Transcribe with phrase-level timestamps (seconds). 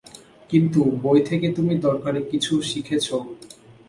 [0.49, 3.17] কিন্তু বই থেকে তুমি দরকারী কিছু শিখেছো।